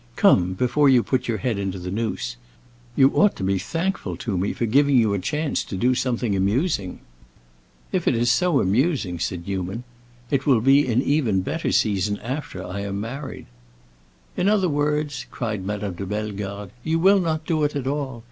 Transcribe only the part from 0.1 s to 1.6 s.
Come, before you put your head